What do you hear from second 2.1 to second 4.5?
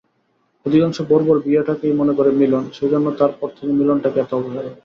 করে মিলন, সেইজন্যে তার পর থেকে মিলনটাকে এত